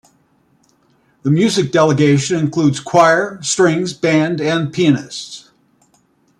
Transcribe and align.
The 1.21 1.29
music 1.29 1.71
delegation 1.71 2.39
includes 2.39 2.79
choir, 2.79 3.39
strings, 3.43 3.93
band 3.93 4.41
and 4.41 4.73
pianists. 4.73 5.51